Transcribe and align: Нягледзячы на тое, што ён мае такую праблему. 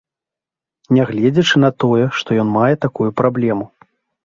Нягледзячы 0.97 1.55
на 1.65 1.71
тое, 1.85 2.09
што 2.21 2.29
ён 2.47 2.51
мае 2.57 2.75
такую 2.89 3.09
праблему. 3.23 3.65